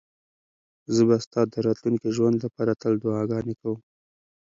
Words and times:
زه 0.93 1.01
به 1.07 1.15
ستا 1.25 1.41
د 1.49 1.55
راتلونکي 1.67 2.09
ژوند 2.15 2.37
لپاره 2.45 2.77
تل 2.81 2.93
دعاګانې 3.03 3.53
کوم. 3.61 3.79